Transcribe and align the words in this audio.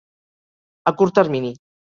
A 0.93 0.95
curt 1.03 1.15
termini. 1.21 1.53